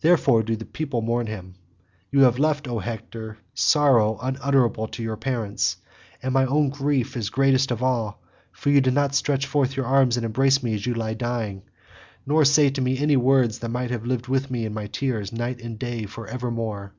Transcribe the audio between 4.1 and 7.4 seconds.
unutterable to your parents, and my own grief is